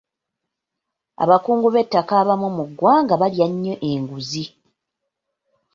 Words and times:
Abakungu 1.23 1.67
b'ettaka 1.71 2.13
abamu 2.21 2.47
mu 2.57 2.63
ggwanga 2.69 3.13
balya 3.21 3.47
nnyo 3.51 3.75
enguzi. 3.91 4.43